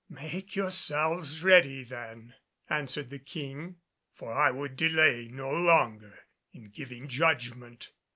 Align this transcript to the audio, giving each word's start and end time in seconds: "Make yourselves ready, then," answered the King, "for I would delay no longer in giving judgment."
"Make 0.09 0.55
yourselves 0.55 1.43
ready, 1.43 1.83
then," 1.83 2.33
answered 2.67 3.11
the 3.11 3.19
King, 3.19 3.75
"for 4.15 4.33
I 4.33 4.49
would 4.49 4.75
delay 4.75 5.27
no 5.27 5.51
longer 5.51 6.21
in 6.51 6.71
giving 6.71 7.07
judgment." 7.07 7.91